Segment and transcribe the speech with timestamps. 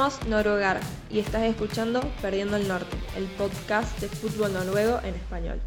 [0.00, 5.60] somos Noruegar y estás escuchando Perdiendo el Norte, el podcast de fútbol noruego en español.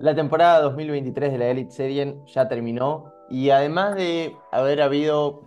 [0.00, 5.42] La temporada 2023 de la Elite Serien ya terminó y además de haber habido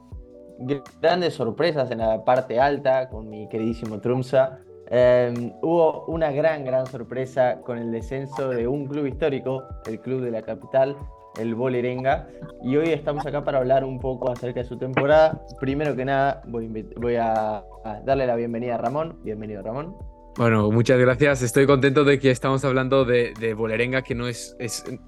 [1.01, 4.59] grandes sorpresas en la parte alta con mi queridísimo Trumsa,
[4.89, 10.21] em, hubo una gran, gran sorpresa con el descenso de un club histórico, el club
[10.21, 10.95] de la capital,
[11.39, 12.27] el Bolerenga,
[12.63, 15.41] y hoy estamos acá para hablar un poco acerca de su temporada.
[15.59, 19.19] Primero que nada, voy, a, a darle la bienvenida a Ramón.
[19.23, 19.95] Bienvenido, Ramón.
[20.37, 21.41] Bueno, muchas gracias.
[21.41, 24.55] Estoy contento de que estamos hablando de, de Bolerenga, que no es,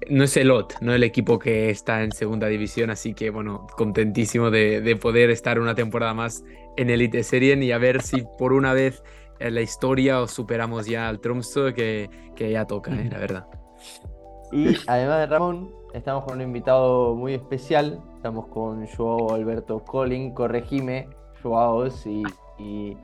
[0.08, 2.90] no es el OT, no el equipo que está en segunda división.
[2.90, 6.42] Así que, bueno, contentísimo de, poder estar una temporada más
[6.76, 9.04] en Elite Serien y a ver si por una vez
[9.40, 13.08] en la historia os superamos ya al Tromsø, que, que ya toca, ¿eh?
[13.10, 13.46] la verdad.
[14.52, 18.00] Y además de Ramón, estamos con un invitado muy especial.
[18.16, 20.32] Estamos con Joao Alberto Colin.
[20.34, 21.08] Corregime,
[21.42, 22.22] Joao, si.
[22.58, 22.96] Y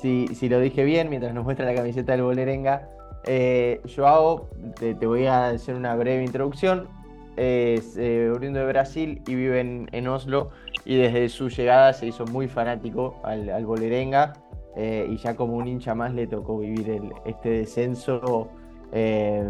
[0.00, 2.88] si, lo dije bien, mientras nos muestra la camiseta del Bolerenga.
[3.24, 6.88] Eh, Joao, te, voy a hacer una breve introducción.
[7.36, 10.50] Es eh, oriundo de Brasil y vive en, Oslo.
[10.84, 14.34] Y desde su llegada se hizo muy fanático al, Bolerenga.
[14.78, 18.48] Eh, y ya como un hincha más le tocó vivir este descenso
[18.92, 19.44] eh,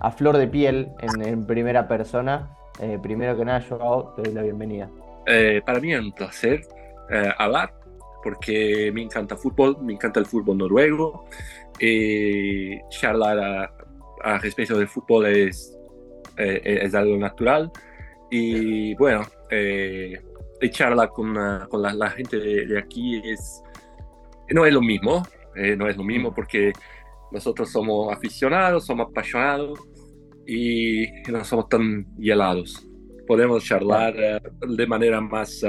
[0.00, 2.56] a flor de piel en, primera persona.
[3.02, 4.90] primero que nada, Joao, te doy la bienvenida.
[5.64, 6.60] para mí es un placer
[7.38, 7.72] hablar
[8.26, 11.26] porque me encanta fútbol, me encanta el fútbol noruego.
[11.78, 13.70] Eh, charlar
[14.24, 15.78] a, respecto del fútbol es,
[16.36, 17.70] eh, es algo natural.
[18.28, 20.20] Y bueno, eh,
[20.70, 21.36] charlar con,
[21.70, 23.62] con la, gente de, aquí es,
[24.50, 25.22] no es lo mismo,
[25.54, 26.72] eh, no es lo mismo porque
[27.32, 29.78] nosotros somos aficionados, somos apasionados
[30.46, 32.88] y no somos tan helados.
[33.26, 35.64] Podemos charlar de manera más,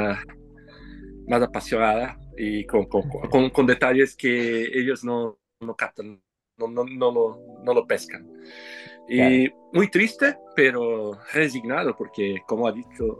[1.27, 6.21] más apasionada y con, con, con, detalles que ellos no, no captan,
[6.57, 8.29] no, no, no, lo, no lo pescan.
[9.09, 13.19] Y muy triste, pero resignado, porque como ha dicho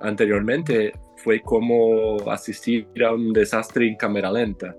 [0.00, 0.92] anteriormente,
[1.22, 4.74] fue como asistir a un desastre en cámara lenta.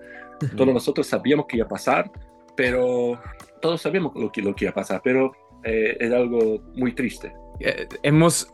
[0.55, 2.11] Todos nosotros sabíamos que iba a pasar,
[2.55, 3.19] pero
[3.61, 5.31] todos sabíamos lo que, lo que iba a pasar, pero
[5.63, 7.33] eh, es algo muy triste.
[7.59, 8.49] Eh, hemos,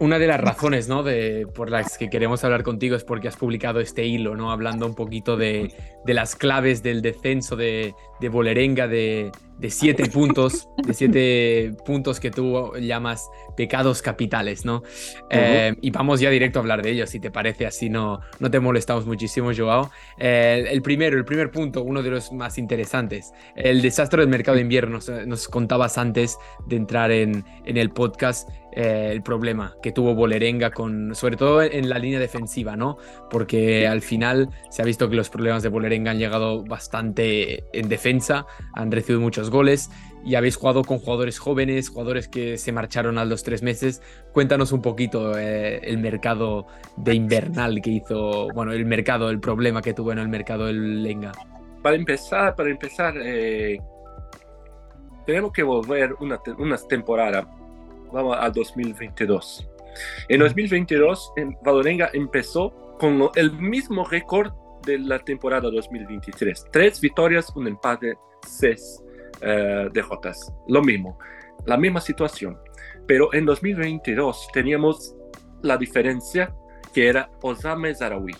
[0.00, 1.02] una de las razones ¿no?
[1.02, 4.50] de, por las que queremos hablar contigo es porque has publicado este hilo, ¿no?
[4.50, 5.74] hablando un poquito de,
[6.04, 12.20] de las claves del descenso de, de Bolerenga, de, de siete puntos, de siete puntos
[12.20, 14.82] que tú llamas pecados capitales, ¿no?
[15.30, 18.50] Eh, y vamos ya directo a hablar de ellos, si te parece, así no, no
[18.50, 19.90] te molestamos muchísimo, Joao.
[20.18, 24.56] Eh, el primero, el primer punto, uno de los más interesantes, el desastre del mercado
[24.56, 24.98] de invierno.
[25.26, 26.36] Nos, contabas antes
[26.66, 31.62] de entrar en, en el podcast eh, el problema que tuvo Bolerenga, con, sobre todo
[31.62, 32.98] en la línea defensiva, ¿no?
[33.30, 37.88] Porque al final se ha visto que los problemas de Bolerenga han llegado bastante en
[37.88, 38.44] defensa,
[38.74, 39.88] han recibido muchos goles
[40.26, 44.02] y habéis jugado con jugadores jóvenes, jugadores que se marcharon a los tres meses.
[44.32, 46.66] Cuéntanos un poquito eh, el mercado
[46.98, 51.02] de invernal que hizo, bueno, el mercado, el problema que tuvo en el mercado el
[51.02, 51.32] Lenga.
[51.82, 53.78] Para empezar, para empezar, eh,
[55.24, 57.48] tenemos que volver una, una temporada
[58.12, 59.68] vamos al 2022.
[60.28, 64.52] En 2022, Valorenga empezó con el mismo récord
[64.84, 66.66] de la temporada 2023.
[66.70, 68.14] Tres victorias, un empate,
[68.46, 69.02] seis
[69.42, 70.52] uh, derrotas.
[70.68, 71.18] Lo mismo,
[71.66, 72.58] la misma situación.
[73.06, 75.14] Pero en 2022 teníamos
[75.62, 76.54] la diferencia
[76.92, 78.34] que era Osame Zarawi,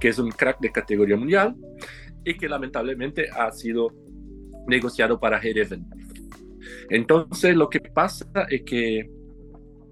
[0.00, 1.54] que es un crack de categoría mundial
[2.24, 3.90] y que lamentablemente ha sido
[4.66, 5.84] negociado para Hereven.
[6.90, 9.08] Entonces lo que pasa es que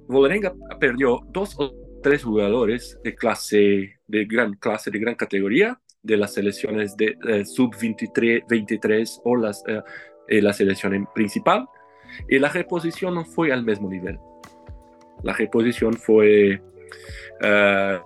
[0.09, 6.17] Volorenga perdió dos o tres jugadores de clase, de gran clase, de gran categoría, de
[6.17, 9.81] las selecciones de eh, sub-23 23, o las, eh,
[10.29, 11.67] eh, la selección principal,
[12.29, 14.19] y la reposición no fue al mismo nivel.
[15.23, 16.61] La reposición fue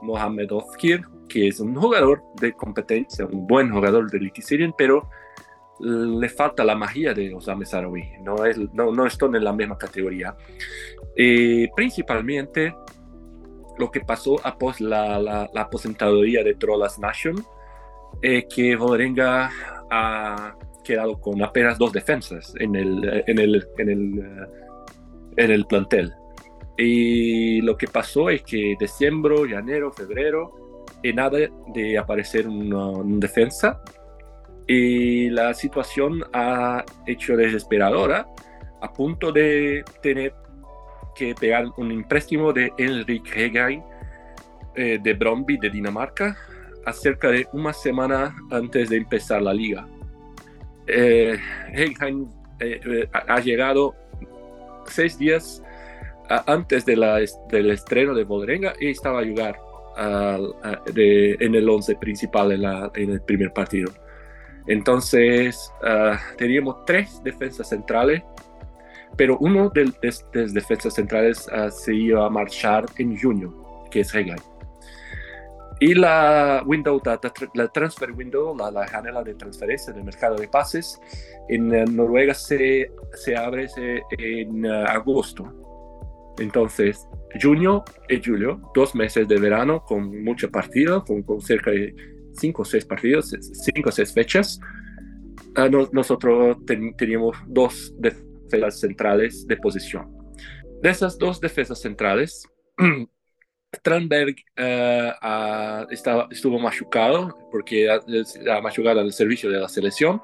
[0.02, 4.42] Mohamed Ofkir, que es un jugador de competencia, un buen jugador de Elite
[4.78, 5.08] pero
[5.80, 9.76] le falta la magia de Osame Sarawi, no, es, no, no están en la misma
[9.76, 10.34] categoría.
[11.16, 12.74] Y principalmente
[13.78, 17.36] lo que pasó após la, la, la aposentadoría de Trollas Nation,
[18.22, 19.50] eh, que Valerenga
[19.90, 24.46] ha quedado con apenas dos defensas en el, en el, en el, eh,
[25.36, 26.14] en el plantel.
[26.78, 30.52] Y lo que pasó es que diciembre, enero, febrero,
[31.02, 31.38] y nada
[31.74, 33.82] de aparecer una, una defensa
[34.66, 38.26] y la situación ha hecho desesperadora
[38.80, 40.34] a punto de tener
[41.14, 43.82] que pegar un empréstimo de Enrique Hegay
[44.74, 46.36] eh, de Bromby de Dinamarca
[46.84, 49.88] a cerca de una semana antes de empezar la liga.
[50.86, 51.36] Eh,
[51.72, 52.26] Hegay
[52.60, 53.94] eh, ha llegado
[54.86, 55.62] seis días
[56.46, 57.20] antes de la,
[57.50, 59.60] del estreno de Bolrenga y estaba a jugar
[60.94, 63.92] en el once principal en, la, en, el primer partido.
[64.66, 68.22] Entonces ah, teníamos tres defensas centrales
[69.16, 74.14] pero uno de las defensas centrales uh, se iba a marchar en junio, que es
[74.14, 74.40] Hegel.
[75.80, 80.98] Y la window, la, transfer window, la, la, janela de transferencia del mercado de pases
[81.48, 83.68] en uh, Noruega se, se abre
[84.18, 85.52] en uh, agosto.
[86.38, 87.08] Entonces,
[87.40, 91.94] junio y julio, dos meses de verano con mucho partido, con, con cerca de
[92.38, 93.34] cinco o seis partidos,
[93.64, 94.60] cinco o seis fechas.
[95.92, 96.58] nosotros
[96.96, 100.16] teníamos dos defensas centrales de posición.
[100.82, 102.46] De esas dos defensas centrales,
[103.82, 110.20] Tranberg uh, estaba, estuvo machucado porque ha machucado el servicio de la selección.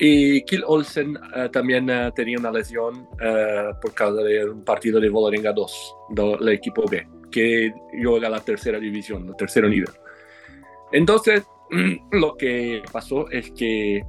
[0.00, 3.08] Y Kill Olsen uh, también uh, tenía una lesión
[3.80, 7.72] por causa de un partido de Volarenga 2, del equipo B, que
[8.02, 9.90] juega la tercera división, el tercer nivel.
[10.92, 11.46] Entonces,
[12.12, 14.02] lo que pasó es que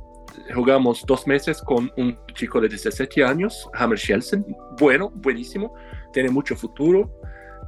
[0.54, 4.46] jugamos dos meses con un chico de 17 años, Hammer Shelsen,
[4.80, 5.74] bueno, buenísimo,
[6.14, 7.10] tiene mucho futuro,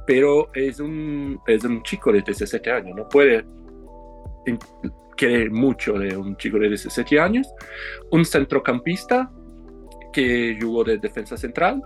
[0.06, 3.44] pero es un, es un chico de 17 años, no puede
[5.16, 7.46] querer mucho de un chico de 17 años,
[8.10, 9.30] un centrocampista
[10.12, 11.82] que jugó de defensa central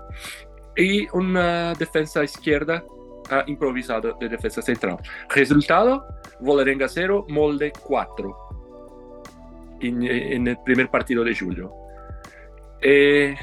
[0.77, 2.85] y una defensa izquierda
[3.31, 4.99] uh, improvisada de defensa central.
[5.29, 6.07] Resultado,
[6.41, 8.47] Volarenga 0, molde 4
[9.81, 11.73] en, el primer partido de julio.
[12.81, 13.35] Eh,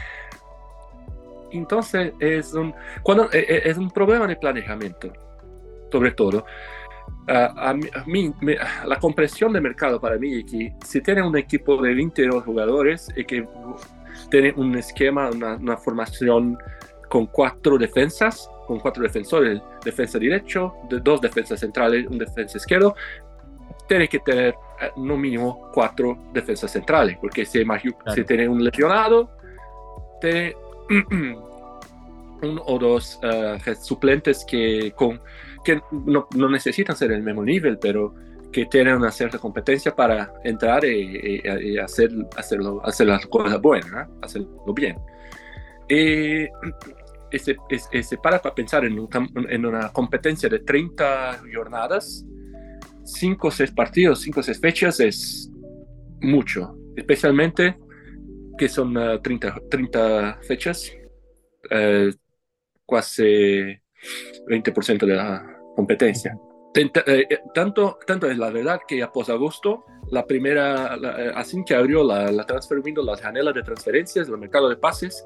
[1.51, 5.12] entonces es un, cuando, eh, eh, es un problema de planeamiento,
[5.91, 6.45] sobre todo.
[7.27, 7.74] a,
[8.06, 8.33] mí,
[8.85, 13.09] la comprensión de mercado para mí es que si tiene un equipo de 22 jugadores
[13.15, 13.47] y que
[14.30, 16.57] tiene un esquema, una, una formación
[17.09, 22.95] con cuatro defensas, con cuatro defensores, defensa derecho, de dos defensas centrales, un defensa izquierdo,
[23.87, 27.63] tiene que tener eh, no mínimo cuatro defensas centrales, porque si,
[28.15, 29.29] si tiene un lesionado,
[30.19, 30.55] tiene
[32.41, 35.21] uno o dos uh, suplentes que, con,
[35.63, 38.15] que no, no, necesitan ser el mismo nivel, pero
[38.51, 44.09] que tienen una cierta competencia para entrar y, y, hacer, hacerlo, hacer las cosas buenas,
[44.21, 44.97] hacerlo bien.
[45.87, 46.45] Y
[47.33, 47.57] ese,
[47.91, 49.09] ese, para, para pensar en, un,
[49.50, 52.25] en una competencia de 30 jornadas,
[53.03, 55.51] cinco o seis partidos, cinco o seis fechas es
[56.21, 57.77] mucho, especialmente
[58.57, 60.91] que son 30, ah, 30, fechas,
[61.71, 62.12] uh,
[62.88, 63.80] casi
[64.47, 66.38] 20% de la competencia.
[66.74, 71.63] Tenta, eh, eh, tanto, tanto es la verdad que a posagosto, la primera, la, así
[71.65, 75.24] que abrió la, la transfer window, las janelas de transferencias, el mercado de pases,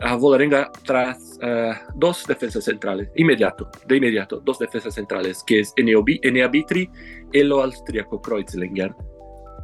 [0.00, 5.72] a Volarenga tras uh, dos defensas centrales, inmediato, de inmediato, dos defensas centrales, que es
[5.76, 6.90] Enea Vitri
[7.32, 8.94] y lo austríaco Kreuzlinger,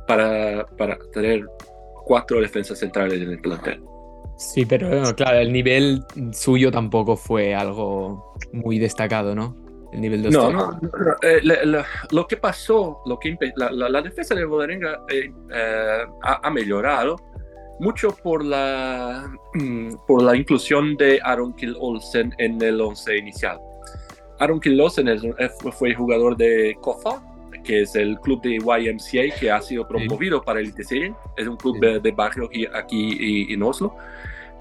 [0.07, 1.45] para, para tener
[2.05, 3.83] cuatro defensas centrales en el plantel.
[4.37, 9.57] Sí, pero claro, el nivel suyo tampoco fue algo muy destacado, ¿no?
[9.93, 10.81] El nivel de no, no, no,
[11.23, 11.41] eh,
[12.11, 15.33] lo que pasó, lo que la, la, defensa de Volarenga eh,
[16.23, 17.17] ha, ha, mejorado,
[17.81, 19.31] mucho por la,
[20.07, 23.59] por la inclusión de Aaron Kill Olsen en el once inicial.
[24.39, 25.09] Aaron Kill Olsen
[25.73, 27.23] fue jugador de Kofa,
[27.65, 31.57] que es el club de YMCA que ha sido promovido para el ITC, es un
[31.57, 33.97] club de, barrio aquí, en Oslo.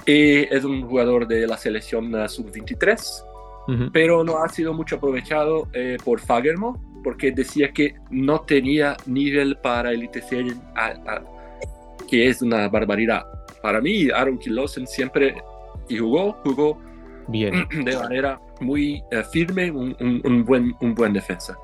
[0.05, 5.67] Y es un jugador de la selección uh, sub-23, pero no ha sido mucho aprovechado
[5.73, 10.55] eh, por Fagermo, porque decía que no tenía nivel para el ITC
[12.05, 13.25] que es una barbaridad.
[13.61, 15.35] Para mí, Aaron Kilosen siempre
[15.89, 16.77] y jugó, jugó
[17.27, 17.67] Bien.
[17.85, 21.57] de manera muy uh, firme, un, un, un, buen, un buen defensa.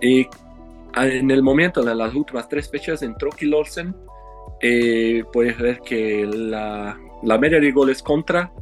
[0.00, 0.26] Y
[0.96, 3.94] en el momento, de las últimas tres fechas, entró Kilolsen.
[4.60, 8.52] Eh, puedes ver que la, la, media de goles contra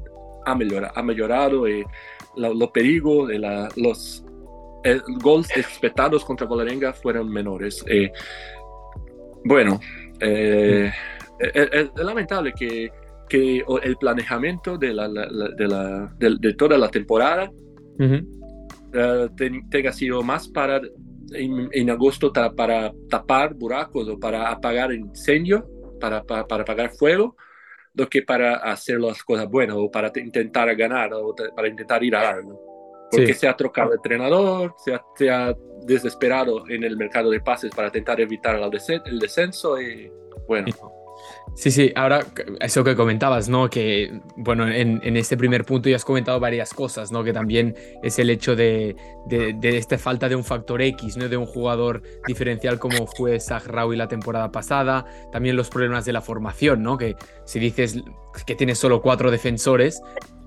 [0.44, 1.84] ha mejorado, ha mejorado y
[2.36, 4.22] los peligros de la, los
[4.84, 7.82] eh, goles expectados contra Volarenga fueron menores.
[7.88, 8.12] Eh,
[9.44, 9.80] bueno,
[11.40, 12.90] eh, es, lamentable que,
[13.28, 17.50] que el planeamiento de, la, de, la, de, toda la temporada
[17.98, 19.28] uh,
[19.70, 20.80] tenga sido más para
[21.32, 25.66] en, en agosto ta- para tapar buracos o para apagar incendio,
[26.00, 27.36] para, para, para apagar fuego,
[27.92, 32.02] do que para hacer las cosas buenas o para te- intentar ganar o para intentar
[32.04, 32.60] ir a algo.
[33.10, 33.40] Porque Sí.
[33.40, 35.54] se ha trocado el entrenador, se ha, se ha
[35.86, 38.60] desesperado en el mercado de pases para intentar evitar
[39.04, 40.10] el descenso y
[40.46, 40.66] bueno.
[40.68, 40.74] Sí,
[41.54, 42.26] sí, ahora
[42.60, 43.70] eso que comentabas, ¿no?
[43.70, 47.24] Que, bueno, en, en este primer punto ya has comentado varias cosas, ¿no?
[47.24, 51.28] Que también es el hecho de, de, de esta falta de un factor X, ¿no?
[51.28, 56.20] De un jugador diferencial como fue Sahraoui la temporada pasada, también los problemas de la
[56.20, 56.98] formación, ¿no?
[56.98, 58.02] Que si dices
[58.46, 60.02] que tienes solo cuatro defensores,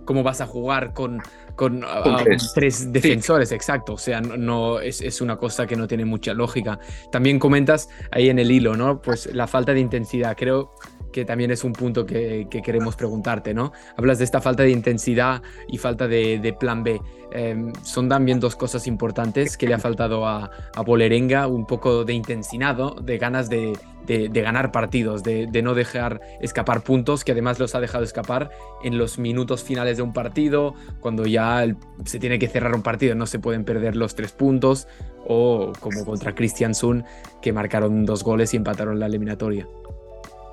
[0.09, 1.21] ¿cómo vas a jugar con,
[1.55, 2.51] con, a- Con a tres.
[2.55, 3.51] tres defensores?
[3.51, 6.79] Exacto, o sea, no, no- es, es una cosa que no tiene mucha lógica.
[7.11, 8.99] También comentas ahí en el hilo, ¿no?
[9.03, 10.35] Pues la falta de intensidad.
[10.35, 10.71] Creo
[11.11, 13.71] que también es un punto que, que queremos preguntarte, ¿no?
[13.97, 17.01] Hablas de esta falta de intensidad y falta de, plan B.
[17.31, 20.49] Eh, son también dos cosas importantes que le ha faltado a,
[20.85, 26.81] Bolerenga, un poco de intensidad, de ganas de, de- ganar partidos, de, no dejar escapar
[26.81, 28.49] puntos, que además los ha dejado escapar
[28.83, 31.65] en los minutos finales de un partido, cuando ya
[32.05, 34.87] se tiene que cerrar un partido, no se pueden perder los tres puntos,
[35.27, 37.03] o como contra Christian Sun,
[37.41, 39.67] que marcaron dos goles y empataron la eliminatoria.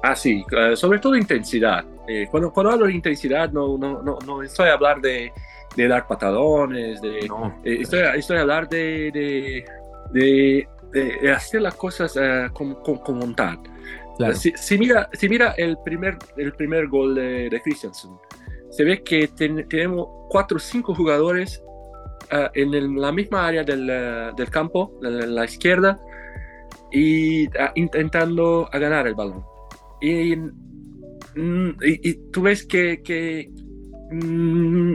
[0.08, 1.84] Ah, sí, eh, sobre todo intensidad.
[2.06, 5.32] Eh, cuando, cuando hablo de intensidad, no, no, no, no estoy a hablar de,
[5.76, 7.58] de dar patadones, de, No.
[7.64, 13.18] eh, estoy, estoy a hablar de, de, de- hacer las cosas eh, con, con, con
[13.18, 13.56] voluntad.
[14.16, 14.34] Claro.
[14.34, 18.12] Si, si mira, si mira el primer, el primer gol de, de Christensen,
[18.70, 21.62] se ve que ten- tenemos cuatro o cinco jugadores
[22.30, 23.86] ah, en el- la misma área del,
[24.36, 25.98] del campo, en la, la izquierda,
[26.92, 29.44] y intentando a ganar el balón.
[30.00, 33.50] Y, mm, y- tú ves que, que,
[34.11, 34.95] mm,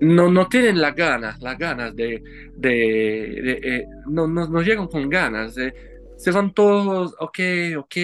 [0.00, 2.22] no, no tienen las ganas, las ganas de,
[2.56, 5.54] de, eh, no, no, llegan con ganas.
[5.54, 5.72] de-
[6.16, 7.38] se van todos, ok,
[7.76, 7.96] ok,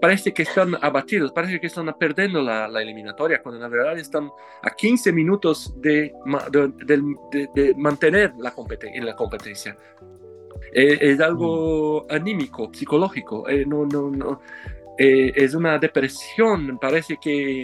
[0.00, 4.28] parece que están abatidos, parece que están perdiendo la, eliminatoria, cuando en la verdad están
[4.62, 6.12] a 15 minutos de,
[6.84, 9.76] de, mantener la competencia.
[10.78, 14.42] Eh, es algo anímico, psicológico, eh, no, no, no,
[14.98, 17.62] eh, es una depresión, parece que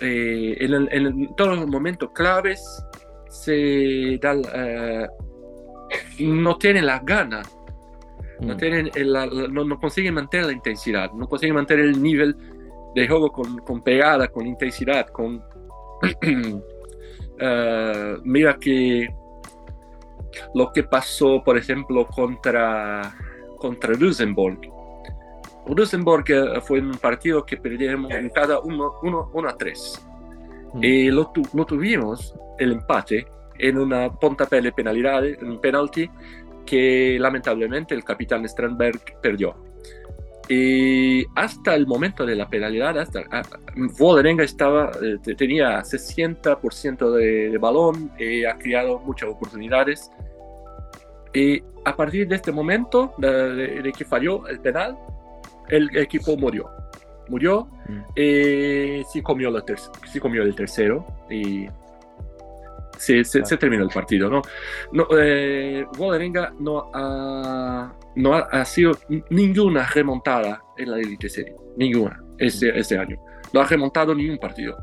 [0.00, 2.62] en, el- en todos los momentos claves
[3.28, 4.36] se da,
[6.20, 7.52] no tienen las ganas
[8.40, 8.56] no, Mm.
[8.56, 12.34] tienen el- la- no, no consiguen mantener la intensidad, no consiguen mantener el nivel
[12.94, 15.42] de juego con, con pegada, con intensidad, con...
[18.24, 19.08] Mira que
[20.54, 23.14] lo que pasó, por ejemplo, contra,
[23.58, 24.58] contra Rosenborg.
[25.66, 30.04] Rosenborg eh, fue un partido que perdimos en cada uno, uno, uno a tres.
[30.74, 30.84] Mm.
[30.84, 33.26] Y lo, tu- lo tuvimos, el empate,
[33.58, 34.10] en una
[34.60, 36.08] de penalidad, en un penalti,
[36.64, 39.54] que lamentablemente el capitán Strandberg perdió.
[40.52, 43.42] Y hasta el momento de la penalidad, hasta ah,
[43.96, 50.10] Vålerenga estaba, eh, te- tenía 60% de, de balón y ha creado muchas oportunidades.
[51.32, 54.98] Y a partir de este momento, de, de- de que falló el penal,
[55.68, 56.68] el equipo murió.
[57.28, 58.02] Murió Mm.
[58.20, 59.64] y sí comió, la
[60.12, 61.66] sí comió el tercero y
[63.00, 64.28] se, se- se terminó el partido.
[64.30, 64.42] ¿no?
[64.92, 65.84] No, eh,
[66.58, 68.92] no ha, no ha, ha sido
[69.30, 71.54] ninguna remontada en la Elite Serie.
[71.76, 73.16] Ninguna este, este año.
[73.52, 74.76] No ha remontado ningún partido.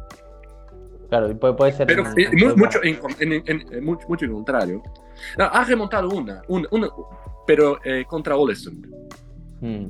[1.10, 1.88] Claro, puede, puede ser.
[1.88, 4.82] Pero eh, mucho, en, en- en- en- mucho, mucho contrario.
[5.38, 6.90] No, ha remontado una, una, una,
[7.46, 8.86] pero eh, contra Olesund.
[9.62, 9.86] Mm.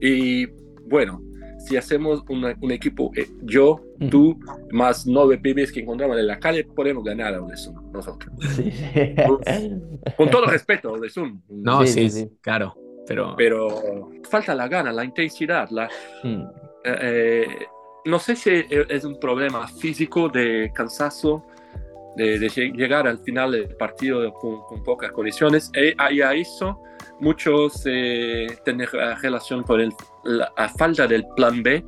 [0.00, 0.46] Y
[0.88, 1.20] bueno,
[1.58, 4.38] si hacemos una- un equipo, eh, yo, tú,
[4.70, 8.32] más nueve pibes que encontramos en la calle, podemos ganar a Olesund, nosotros.
[8.54, 9.72] Sí, sí.
[10.16, 11.40] Con todo respeto a Olesund.
[11.48, 12.74] No, Sí, sí, sí, claro.
[13.08, 15.68] Pero, Pero falta la gana, la intensidad.
[15.70, 15.88] La,
[16.24, 16.42] Mm.
[16.84, 17.46] eh, eh,
[18.04, 18.50] no sé si
[18.88, 21.44] es un problema físico de cansancio,
[22.16, 25.70] de, de lleg- llegar al final del partido con, con pocas condiciones.
[25.74, 26.80] Y ahí a eso
[27.20, 28.86] muchos eh, tienen
[29.22, 29.92] relación con el-
[30.24, 31.84] la, la falta del plan B,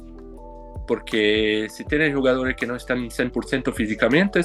[0.87, 4.41] porque si tienes jugadores que no están 100% físicamente,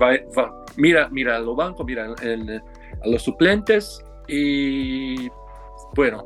[0.00, 5.28] va- va- mira, mira a los bancos, mira en- a los suplentes y
[5.94, 6.24] bueno,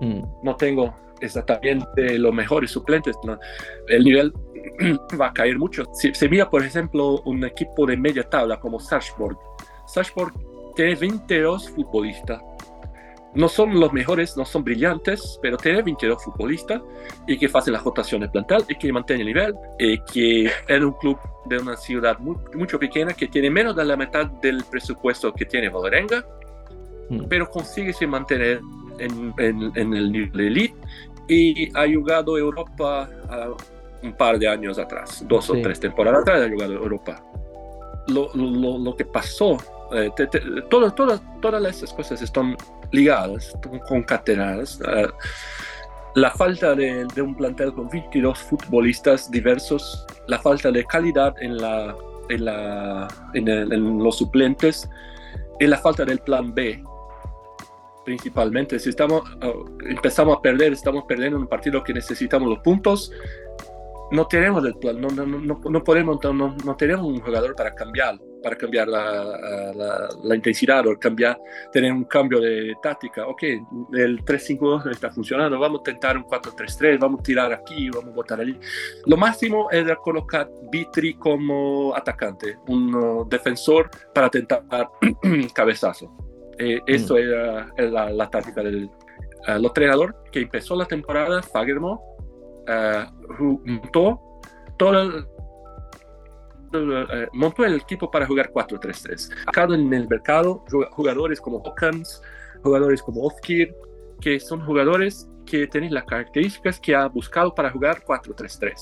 [0.00, 0.22] Mm.
[0.42, 3.16] no tengo exactamente los mejores suplentes.
[3.24, 3.38] ¿no?
[3.88, 4.32] El nivel
[5.20, 5.84] va a caer mucho.
[5.94, 9.38] Si se mira, por ejemplo, un equipo de media tabla como Sarpsborg.
[9.86, 10.32] Sarpsborg
[10.74, 12.42] tiene 22 futbolistas.
[13.34, 16.80] No son los mejores, no son brillantes, pero tiene 22 futbolistas
[17.26, 19.54] y que hacen las rotaciones plantel y que mantienen el nivel.
[19.78, 23.84] Y que es un club de una ciudad muy, mucho pequeña que tiene menos de
[23.84, 26.24] la mitad del presupuesto que tiene Vålerenga
[27.08, 27.26] mm.
[27.28, 28.60] pero consigue mantener
[28.98, 30.76] en, en, el nivel elite
[31.28, 33.08] y ha jugado Europa
[34.02, 37.22] un par de años atrás, dos o tres temporadas atrás ha jugado Europa.
[38.08, 39.56] Lo, lo, lo que pasó,
[39.92, 40.10] eh,
[40.70, 42.56] todas, todas, todas esas cosas están
[42.92, 43.52] ligadas,
[43.88, 44.80] concatenadas.
[44.80, 45.10] Uh,
[46.14, 51.58] la falta de, de, un plantel con 22 futbolistas diversos, la falta de calidad en,
[51.58, 51.94] la,
[52.28, 54.88] en, la, en, en los suplentes
[55.60, 56.82] y la falta del plan B
[58.06, 58.78] principalmente.
[58.78, 63.12] Si estamos, uh, empezamos a perder, estamos perdiendo un partido que necesitamos los puntos,
[64.12, 67.74] no tenemos el plan, no, no, no, no podemos, no, no, tenemos un jugador para
[67.74, 71.36] cambiar, para cambiar la, la, la, intensidad o cambiar,
[71.72, 73.26] tener un cambio de táctica.
[73.26, 73.42] Ok,
[73.94, 78.14] el 3-5-2 está funcionando, vamos a intentar un 4-3-3, vamos a tirar aquí, vamos a
[78.14, 78.56] botar allí.
[79.06, 84.62] Lo máximo es colocar Vitri como atacante, un defensor para tentar
[85.52, 86.25] cabezazo.
[86.58, 87.18] Eh, eso mm.
[87.18, 92.16] era, era, la, táctica del uh, entrenador que empezó la temporada, Fagermo,
[92.68, 94.20] uh, montó
[94.78, 95.26] todo el,
[96.74, 99.30] uh, montó el equipo para jugar 4-3-3.
[99.46, 102.22] Acá en el mercado, jugadores como Hawkins,
[102.62, 103.74] jugadores como Ofkir,
[104.20, 108.72] que son jugadores que tienen las características que ha buscado para jugar 4-3-3,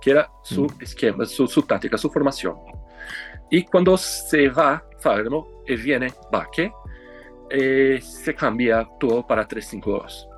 [0.00, 0.82] que era su mm.
[0.82, 2.56] esquema, su, su, táctica, su formación.
[3.50, 6.72] Y cuando se va Fagermo y viene Baque,
[7.54, 10.28] eh, se cambia todo para 352.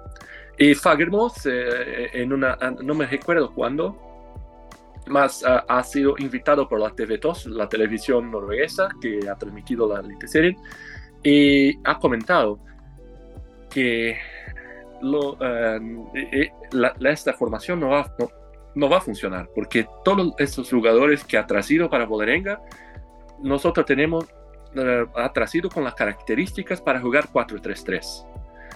[0.58, 3.98] Y Fagermo, en una, no me recuerdo cuándo,
[5.06, 10.56] más ha sido invitado por la TV2, la televisión norueguesa que ha transmitido la Serie,
[11.22, 12.58] y ha comentado
[13.70, 14.16] que
[16.14, 16.50] eh,
[17.00, 18.28] esta formación no va, no,
[18.74, 22.60] no, va a funcionar, porque todos estos jugadores que ha traído para Boderenga,
[23.42, 24.26] nosotros tenemos
[24.76, 28.26] eh, ha traído con las características para jugar 4-3-3.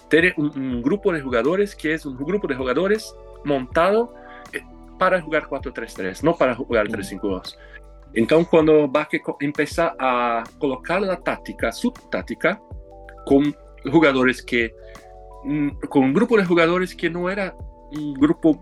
[0.09, 4.15] Tiene un, grupo de jugadores que es un grupo de jugadores montado
[4.53, 4.63] eh,
[4.99, 7.57] para jugar 4-3-3, no para jugar 3-5-2.
[8.15, 9.09] Entonces, cuando va a
[9.41, 12.61] empezar a colocar la táctica, su táctica,
[13.27, 13.55] con
[13.91, 14.73] jugadores que,
[15.45, 17.55] mm, con un grupo de jugadores que no era
[17.93, 18.59] un grupo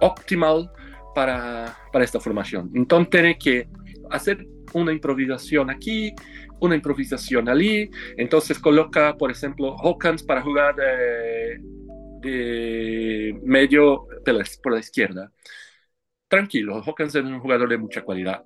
[0.00, 0.70] optimal
[1.14, 2.70] para, para esta formación.
[2.74, 3.68] Entonces, tiene que
[4.10, 6.14] hacer una improvisación aquí,
[6.60, 11.60] una improvisación allí, entonces coloca, por ejemplo, Hawkins para jugar de,
[12.20, 14.06] de medio
[14.62, 15.32] por la izquierda.
[16.28, 18.44] Tranquilo, Hawkins es un jugador de mucha cualidad,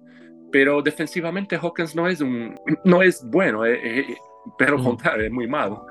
[0.51, 4.17] pero defensivamente Hawkins no es, un, no es bueno, eh, eh, eh,
[4.57, 5.87] pero contrario, es muy malo.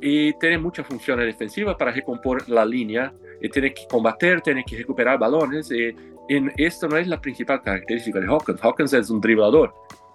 [0.00, 4.76] Y tiene muchas funciones defensivas para recomponer la línea, y tiene que combatir, tiene que
[4.76, 5.70] recuperar balones.
[5.70, 5.94] Y,
[6.30, 8.60] y esto no es la principal característica de Hawkins.
[8.62, 9.74] Hawkins es un driblador,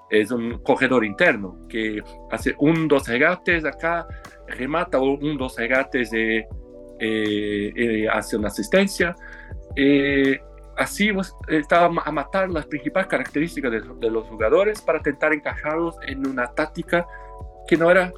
[0.10, 2.02] es un cogedor interno que
[2.32, 4.08] hace un, dos regates acá,
[4.48, 6.46] remata un, dos regates y eh,
[7.76, 9.14] eh, hace una asistencia.
[9.76, 10.40] Eh,
[10.78, 11.12] así
[11.50, 17.06] estaba a matar las principales características de, los jugadores para intentar encajarlos en una táctica
[17.68, 18.14] que no era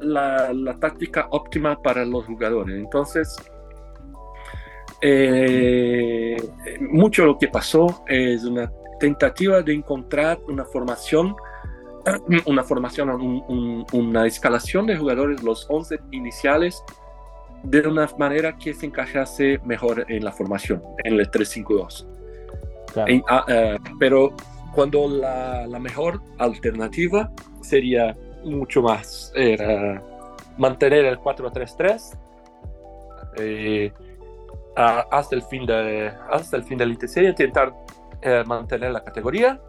[0.00, 2.74] la, la táctica óptima para los jugadores.
[2.74, 3.36] Entonces,
[6.80, 11.36] mucho lo que pasó es una tentativa de encontrar una formación,
[12.46, 13.10] una formación,
[13.92, 16.82] una escalación de jugadores, los 11 iniciales,
[17.62, 22.06] de una manera que se encajase mejor en la formación, en el 3-5-2.
[23.28, 24.34] Ah, eh, pero
[24.74, 27.30] cuando la, la, mejor alternativa
[27.60, 30.02] sería mucho más era
[30.56, 32.18] mantener el 4-3-3
[33.36, 33.92] eh,
[34.78, 37.74] hasta el fin de hasta el fin de la intentar
[38.22, 39.60] eh, mantener la categoría.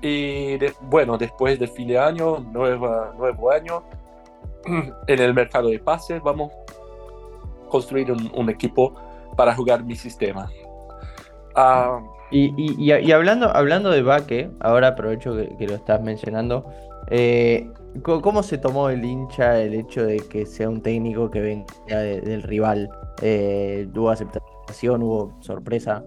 [0.00, 3.82] Y bueno, después del fin de año, nueva, nuevo año,
[5.06, 8.94] en el mercado de pases vamos a construir un, equipo
[9.36, 10.48] para jugar mi sistema.
[11.54, 16.64] Ah, y, y, y, hablando, hablando de Baque, ahora aprovecho que, lo estás mencionando,
[17.10, 17.68] eh,
[18.02, 22.42] ¿cómo se tomó el hincha el hecho de que sea un técnico que venga del
[22.42, 22.90] rival?
[23.22, 25.02] Eh, ¿Hubo aceptación?
[25.02, 26.04] ¿Hubo sorpresa?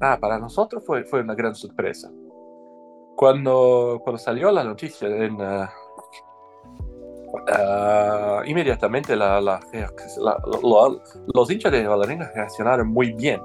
[0.00, 2.10] Ah, para nosotros fue, fue una gran sorpresa.
[3.16, 5.66] Cuando, cuando salió la noticia, en, uh,
[7.34, 10.38] uh, inmediatamente la, la, la,
[11.34, 13.42] los hinchas de Valerina reaccionaron muy bien,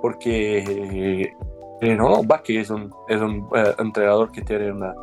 [0.00, 1.32] porque
[1.80, 4.94] eh, no, Baki es un, es un uh, entrenador que tiene una,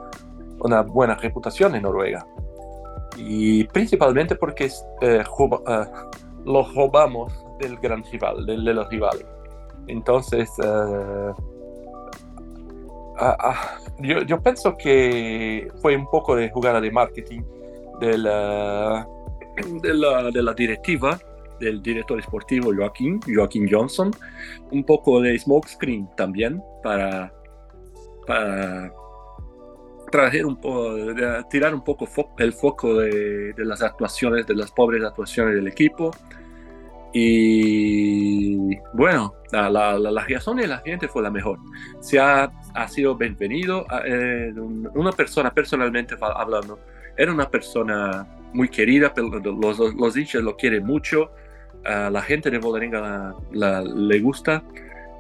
[0.60, 2.26] una, buena reputación en Noruega.
[3.18, 4.70] Y principalmente porque
[5.02, 5.24] eh,
[6.50, 9.26] lo robamos del gran rival, del, de los rivales.
[9.88, 11.32] Entonces, uh,
[13.22, 13.56] uh,
[14.00, 17.42] yo, yo, pienso que fue un poco de jugada de marketing
[18.02, 19.08] de la,
[19.82, 21.20] de la, de la directiva,
[21.60, 24.12] del director esportivo Joaquín, Joaquín Johnson,
[24.72, 27.32] un poco de smokescreen también para,
[28.26, 28.92] para
[30.10, 30.96] traer un poco,
[31.50, 36.12] tirar un poco el foco de, de, las actuaciones, de las pobres actuaciones del equipo.
[37.12, 41.58] Y bueno, la, la, la, reacción de la gente fue la mejor.
[42.02, 43.86] Se ha, ha sido bienvenido.
[44.06, 44.54] Eh,
[44.94, 46.80] una persona, personalmente hablando,
[47.18, 51.32] era una persona muy querida, los, los hinchas lo quieren mucho.
[51.86, 54.64] A la gente de Bolerenga le gusta.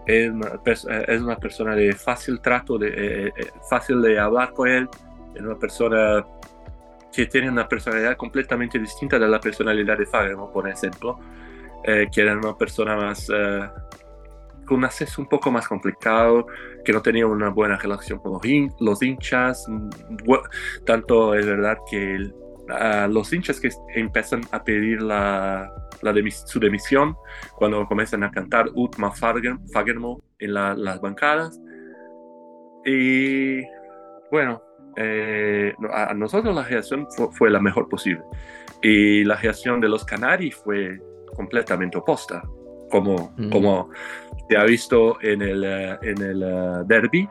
[0.09, 4.67] Es una, es una, persona de fácil trato, de, eh, eh, fácil de hablar con
[4.67, 4.89] él.
[5.35, 6.25] Es una persona
[7.11, 11.19] que tiene una personalidad completamente distinta de la personalidad de Fagermo, por ejemplo
[11.83, 13.69] eh, que era una persona más eh,
[14.65, 16.45] con un acceso un poco más complicado,
[16.83, 18.33] que no tenía una buena relación con
[18.79, 19.65] los, hinchas.
[19.67, 19.89] Mm,
[20.85, 22.31] tanto es verdad que
[23.09, 25.71] los hinchas que empiezan a pedir la,
[26.45, 27.15] su demisión
[27.55, 31.59] cuando comienzan a cantar Utma Fagermo en las bancadas.
[32.85, 33.61] Y
[34.31, 34.61] bueno,
[34.95, 38.23] eh, a nosotros la reacción fue, fue, la mejor posible.
[38.81, 40.99] Y la reacción de los Canaris fue
[41.35, 42.43] completamente opuesta,
[42.89, 43.49] como, mm.
[43.49, 43.89] como
[44.49, 47.27] se ha visto en el, eh, en el eh, derby,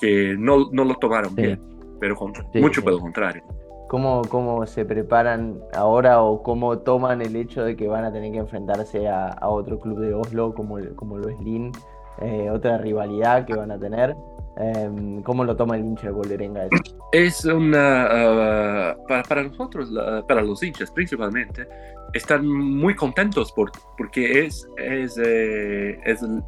[0.00, 1.60] que no, no lo tomaron bien,
[2.00, 2.16] pero
[2.54, 3.42] mucho por el contrario.
[3.88, 8.32] ¿Cómo, ¿Cómo se preparan ahora o cómo toman el hecho de que van a tener
[8.32, 11.72] que enfrentarse a, a otro club de Oslo como, como lo es Lin?
[12.20, 14.16] Eh, otra rivalidad que van a tener.
[14.56, 16.68] Em, ¿Cómo lo toma el hincha de Bolerenga?
[17.12, 18.06] Es una.
[18.06, 19.90] Ah, para, para, nosotros,
[20.26, 21.68] para los hinchas principalmente,
[22.14, 26.42] están muy contentos por, porque es, es, eh, es el,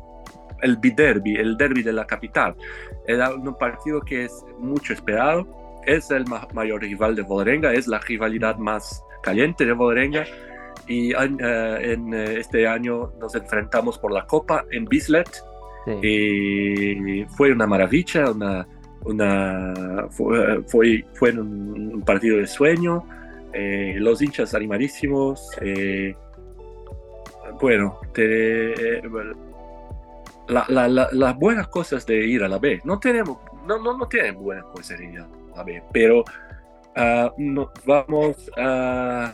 [0.63, 2.57] el biderby, el derby de la capital.
[3.07, 5.47] Es un partido que es mucho esperado,
[5.87, 10.25] es el mayor rival de Bolerenga, es la rivalidad más caliente de Bolerenga.
[10.87, 15.43] Y eh, en eh, este año nos enfrentamos por la Copa en Bislett.
[16.03, 18.69] Y fue una maravilla, una,
[19.05, 23.07] una, fue, fue, fue un partido de sueño
[23.53, 25.51] eh, los hinchas animadísimos.
[25.61, 26.15] Eh,
[27.61, 28.01] bueno,
[30.49, 32.81] las buenas cosas de ir a la B.
[32.85, 33.39] No tenemos,
[33.69, 34.99] no, no, no tienen buenas cosas
[35.65, 39.33] B, pero uh, no, vamos a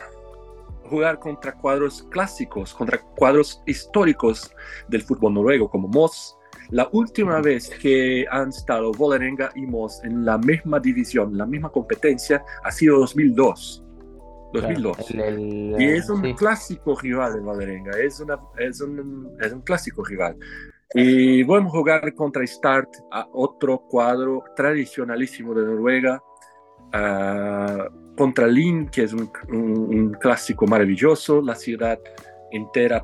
[0.89, 4.53] jugar contra cuadros clásicos, contra cuadros históricos
[4.87, 6.37] del fútbol noruego, como Moss.
[6.69, 11.69] La última vez que han estado Vålerenga y Moss en la misma división, la misma
[11.69, 13.83] competencia, ha sido 2002.
[14.53, 15.11] 2002.
[15.79, 20.37] y es un clásico rival de Valerenga, es, una, es, un, es un clásico rival.
[20.93, 26.21] Y vamos a jugar contra Start, a otro cuadro tradicionalísimo de Noruega,
[28.15, 31.99] contra Lin, que es un, un, clásico maravilloso, la ciudad
[32.51, 33.03] entera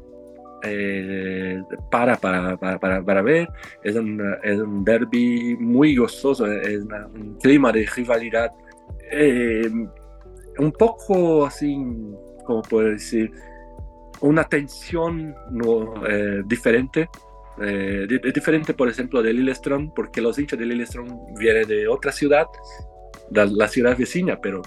[0.63, 3.50] eh, para, para, para, para, ver,
[3.84, 8.52] es un, es un derby muy gozoso, es un clima de rivalidad
[9.12, 9.70] eh,
[10.60, 11.76] un poco así,
[12.46, 13.32] como puedo decir,
[14.22, 17.10] una tensión no, eh, diferente.
[17.62, 22.48] Eh, diferente, por ejemplo, de Lillestrøm, porque los hinchas de Lillestrøm vienen de otra ciudad,
[23.30, 24.62] de la ciudad vecina, pero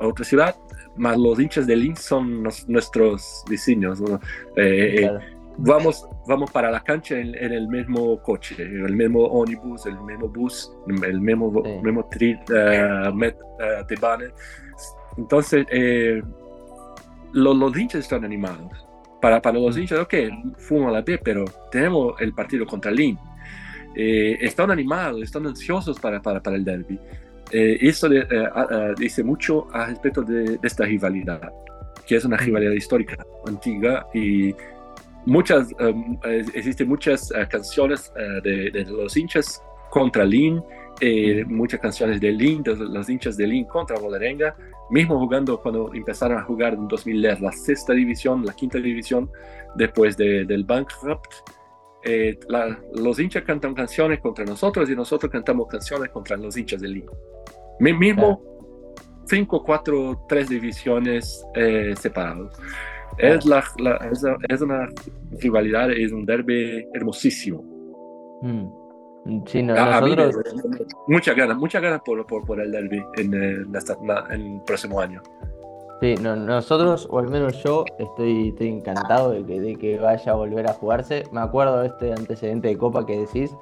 [0.00, 0.56] otra ciudad,
[0.96, 4.02] más los hinchas de Linz son nuestros vecinos.
[4.56, 5.10] Eh,
[5.58, 10.72] vamos, vamos para la cancha en, el mismo coche, el mismo ónibus, el mismo bus,
[10.86, 11.50] el mismo,
[11.82, 12.38] mismo tri,
[13.14, 13.36] met,
[15.16, 16.22] entonces, eh,
[17.32, 18.83] los, los, hinchas están animados.
[19.24, 20.14] Para, para los hinchas, ok,
[20.58, 23.18] fumo la B, pero tenemos el partido contra Lin.
[23.96, 27.00] Eh, están animados, están ansiosos para, para, para el derby.
[27.50, 28.06] Eh, eso
[28.98, 31.40] dice mucho al respecto de, esta rivalidad,
[32.06, 34.54] que es una rivalidad histórica, antigua, y
[35.24, 35.68] muchas,
[36.52, 40.62] existen muchas canciones de, de, los hinchas contra Lin,
[41.46, 44.56] muchas canciones de Lin, de los hinchas de Lin contra Bolerenga,
[44.90, 49.30] mismo jugando cuando empezaron a jugar en 2010 la sexta división, la quinta división,
[49.74, 51.32] después de, del bankrupt,
[52.04, 52.38] eh,
[52.94, 57.12] los hinchas cantan canciones contra nosotros y nosotros cantamos canciones contra los hinchas del Lima.
[57.80, 58.42] Mismo
[59.26, 62.54] cinco, cuatro, tres divisiones eh, separados.
[63.16, 63.62] Es, la,
[64.48, 64.88] es, una
[65.40, 67.62] rivalidad, es un derby hermosísimo.
[68.42, 68.83] Mm.
[69.46, 70.36] Sí, nosotros...
[71.06, 75.22] muchas ganas, muchas ganas por, por, el derby en, el próximo año.
[76.00, 80.34] Sí, nosotros, o al menos yo, estoy, estoy encantado de que, de que vaya a
[80.34, 81.24] volver a jugarse.
[81.32, 83.56] Me acuerdo de este antecedente de Copa que decís,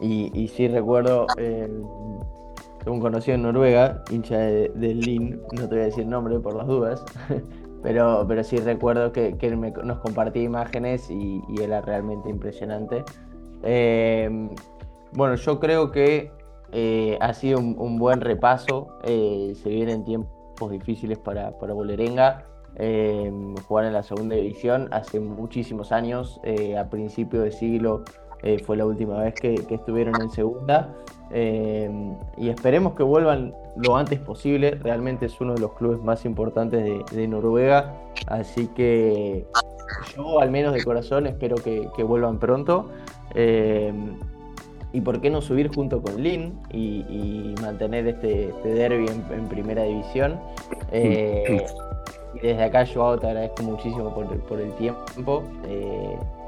[0.00, 1.68] y, y sí recuerdo eh,
[2.86, 6.66] un conocido en Noruega, hincha de Lin, no te voy a decir nombre por las
[6.66, 7.04] dudas,
[7.82, 13.04] pero, pero sí recuerdo que, él nos compartía imágenes y, era realmente impresionante.
[13.62, 14.48] Eh,
[15.14, 16.30] bueno, yo creo que
[16.72, 22.44] eh, ha sido un, buen repaso, eh, se vienen tiempos difíciles para, Bolerenga.
[23.66, 26.40] jugar en la segunda división hace muchísimos años,
[26.78, 28.04] a principio de siglo
[28.64, 30.94] fue la última vez que, estuvieron en segunda
[31.30, 31.90] eh,
[32.36, 34.72] y esperemos que vuelvan lo antes posible.
[34.72, 37.94] Realmente es uno de los clubes más importantes de, Noruega.
[38.26, 39.46] Así que
[40.14, 42.90] yo, al menos de corazón, espero que, vuelvan pronto.
[44.94, 49.48] Eh, y por qué no subir junto con Lin y, mantener este, este derby en,
[49.48, 50.38] primera división.
[50.92, 51.64] Eh,
[52.42, 55.42] desde acá, Joao, te agradezco muchísimo por, el tiempo.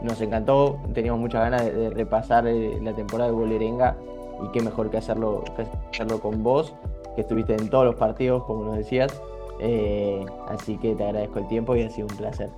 [0.02, 3.96] nos encantó, teníamos muchas ganas de, repasar la temporada de Bolerenga
[4.44, 5.44] y qué mejor que hacerlo,
[5.90, 6.74] hacerlo con vos,
[7.14, 9.20] que estuviste en todos los partidos, como nos decías.
[9.60, 12.50] Eh, así que te agradezco el tiempo y ha sido un placer.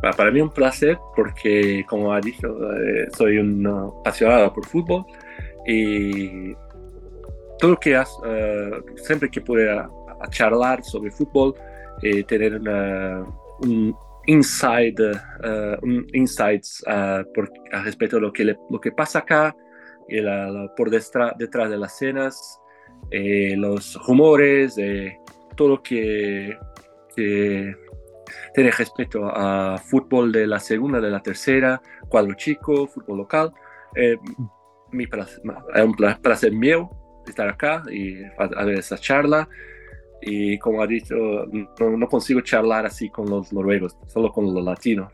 [0.00, 5.04] Para mí un placer porque, como ha dicho, eh, soy un apasionado por fútbol
[5.66, 6.54] y
[7.58, 9.90] todo lo que has, eh, siempre que pueda
[10.30, 11.54] charlar sobre fútbol,
[12.26, 12.60] tener
[13.60, 13.94] un
[14.26, 15.12] inside,
[15.82, 16.82] un insights
[17.34, 17.50] por,
[17.84, 19.54] respecto a lo que, lo que pasa acá,
[20.76, 22.60] por detrás, detrás de las escenas,
[23.10, 25.18] eh, los rumores, eh,
[25.56, 26.56] todo lo que,
[28.54, 33.52] tiene respecto a fútbol de la segunda, de la tercera, cuadro chico, fútbol local.
[33.94, 34.16] Eh,
[34.92, 35.40] mi es
[35.84, 36.90] un placer mío
[37.26, 39.48] estar acá y hacer esa charla.
[40.22, 44.64] Y como ha dicho, no, no consigo charlar así con los noruegos, solo con los
[44.64, 45.12] latinos.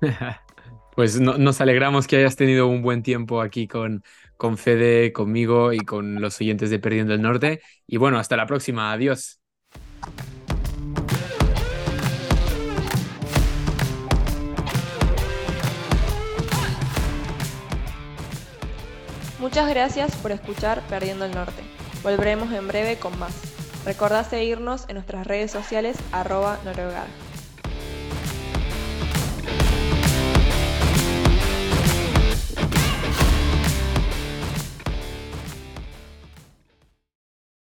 [0.94, 4.04] Pues nos alegramos que hayas tenido un buen tiempo aquí con,
[4.36, 7.62] con Fede, conmigo y con los oyentes de Perdiendo el Norte.
[7.86, 8.92] Y bueno, hasta la próxima.
[8.92, 9.40] Adiós.
[19.52, 21.62] Muchas gracias por escuchar Perdiendo el Norte.
[22.02, 23.34] Volveremos en breve con más.
[23.84, 27.04] Recordá seguirnos en nuestras redes sociales arroba noruegar.